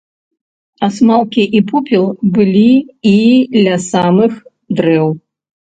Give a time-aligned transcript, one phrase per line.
[0.87, 2.07] Асмалкі і попел
[2.39, 2.67] былі
[3.13, 3.15] і
[3.69, 4.33] ля самых
[4.83, 5.07] дрэў.